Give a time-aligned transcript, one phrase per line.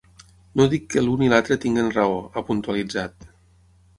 [0.59, 3.31] No dic que l’un i l’altre tinguin raó, ha puntualitzat.